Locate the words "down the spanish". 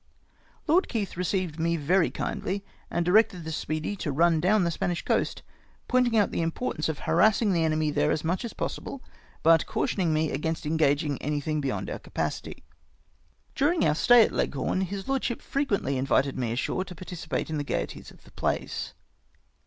4.39-5.05